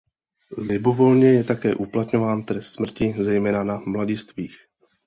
Libovolně 0.57 1.33
je 1.33 1.43
také 1.43 1.75
uplatňován 1.75 2.43
trest 2.43 2.73
smrti, 2.73 3.13
zejména 3.17 3.63
na 3.63 3.79
mladistvých. 3.85 4.55